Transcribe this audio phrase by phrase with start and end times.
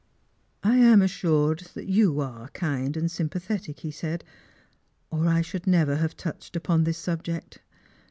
[0.63, 4.23] "I am assured that you are kind and sympathetic," he said,"
[5.11, 7.59] or I should never have touched upon this subject.